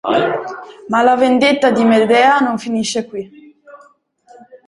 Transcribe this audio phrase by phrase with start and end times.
[0.87, 3.55] Ma la vendetta di Medea non finisce qui.